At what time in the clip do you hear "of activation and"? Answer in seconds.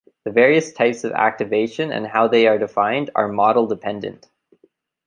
1.03-2.07